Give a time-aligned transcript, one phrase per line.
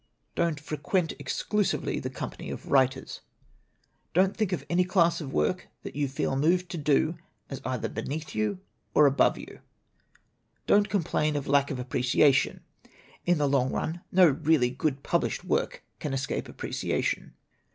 [0.33, 3.21] "Don't frequent exclusively the company of writers.
[4.15, 7.19] "Don't think of any class of work that you feel moved to do
[7.51, 8.57] as either beneath you
[8.95, 9.59] or above you.
[9.61, 12.61] LITERATURE IN THE MAKING" Don't complain of lack of appreciation.
[13.27, 17.35] (In the long run no really good published work can escape appreciation.)